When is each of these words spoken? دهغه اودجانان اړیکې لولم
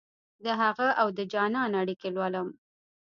دهغه 0.45 0.87
اودجانان 1.03 1.71
اړیکې 1.81 2.09
لولم 2.15 2.47